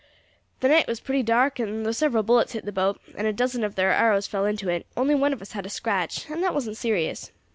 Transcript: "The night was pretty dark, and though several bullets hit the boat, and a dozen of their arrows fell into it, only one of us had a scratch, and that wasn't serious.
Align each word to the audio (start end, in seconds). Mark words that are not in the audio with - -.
"The 0.61 0.67
night 0.67 0.87
was 0.87 0.99
pretty 0.99 1.21
dark, 1.21 1.59
and 1.59 1.85
though 1.85 1.91
several 1.91 2.23
bullets 2.23 2.53
hit 2.53 2.65
the 2.65 2.71
boat, 2.71 2.99
and 3.15 3.27
a 3.27 3.31
dozen 3.31 3.63
of 3.63 3.75
their 3.75 3.91
arrows 3.91 4.25
fell 4.25 4.45
into 4.45 4.67
it, 4.67 4.87
only 4.97 5.13
one 5.13 5.31
of 5.31 5.43
us 5.43 5.51
had 5.51 5.67
a 5.67 5.69
scratch, 5.69 6.27
and 6.27 6.41
that 6.41 6.55
wasn't 6.55 6.77
serious. 6.77 7.31